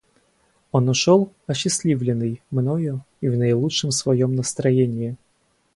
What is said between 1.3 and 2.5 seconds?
осчастливленный